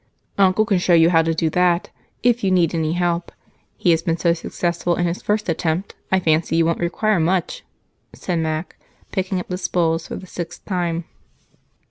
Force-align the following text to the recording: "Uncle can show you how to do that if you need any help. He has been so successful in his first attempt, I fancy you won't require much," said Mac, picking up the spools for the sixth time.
"Uncle 0.39 0.65
can 0.65 0.79
show 0.79 0.95
you 0.95 1.11
how 1.11 1.21
to 1.21 1.31
do 1.35 1.47
that 1.47 1.91
if 2.23 2.43
you 2.43 2.49
need 2.49 2.73
any 2.73 2.93
help. 2.93 3.31
He 3.77 3.91
has 3.91 4.01
been 4.01 4.17
so 4.17 4.33
successful 4.33 4.95
in 4.95 5.05
his 5.05 5.21
first 5.21 5.47
attempt, 5.47 5.93
I 6.11 6.19
fancy 6.19 6.55
you 6.55 6.65
won't 6.65 6.79
require 6.79 7.19
much," 7.19 7.63
said 8.11 8.39
Mac, 8.39 8.77
picking 9.11 9.39
up 9.39 9.47
the 9.49 9.59
spools 9.59 10.07
for 10.07 10.15
the 10.15 10.25
sixth 10.25 10.65
time. 10.65 11.03